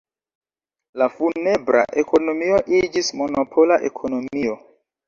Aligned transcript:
La 1.01 1.09
funebra 1.17 1.85
ekonomio 2.05 2.59
iĝis 2.81 3.17
monopola 3.23 3.81
ekonomio. 3.93 4.63